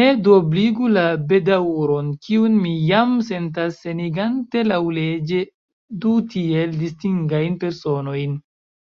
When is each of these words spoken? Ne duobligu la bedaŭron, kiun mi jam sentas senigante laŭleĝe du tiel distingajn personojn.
Ne 0.00 0.04
duobligu 0.26 0.90
la 0.96 1.02
bedaŭron, 1.32 2.12
kiun 2.28 2.60
mi 2.68 2.76
jam 2.92 3.16
sentas 3.30 3.82
senigante 3.88 4.64
laŭleĝe 4.70 5.44
du 6.06 6.16
tiel 6.38 6.82
distingajn 6.88 7.62
personojn. 7.68 8.42